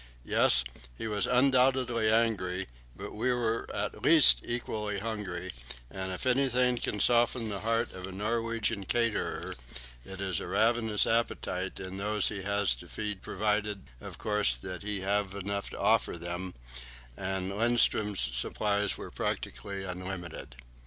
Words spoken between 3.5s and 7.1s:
at least equally hungry; and if anything can